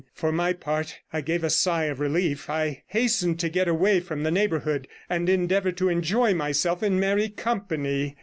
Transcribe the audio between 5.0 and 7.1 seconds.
and endeavoured to enjoy myself in